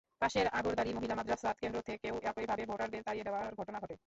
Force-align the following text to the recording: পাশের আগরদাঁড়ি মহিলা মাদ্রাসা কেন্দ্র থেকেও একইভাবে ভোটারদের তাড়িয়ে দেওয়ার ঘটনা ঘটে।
পাশের 0.21 0.47
আগরদাঁড়ি 0.51 0.91
মহিলা 0.93 1.15
মাদ্রাসা 1.15 1.49
কেন্দ্র 1.61 1.79
থেকেও 1.85 2.15
একইভাবে 2.23 2.63
ভোটারদের 2.65 3.01
তাড়িয়ে 3.03 3.25
দেওয়ার 3.27 3.55
ঘটনা 3.55 3.77
ঘটে। 3.79 3.95